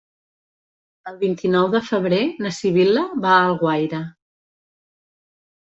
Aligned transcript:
El 1.11 1.19
vint-i-nou 1.23 1.69
de 1.75 1.81
febrer 1.91 2.21
na 2.45 2.53
Sibil·la 2.61 3.05
va 3.27 3.35
a 3.35 3.45
Alguaire. 3.51 4.01